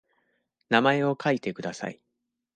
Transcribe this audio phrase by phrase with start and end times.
[0.69, 2.01] 名前を書いてください。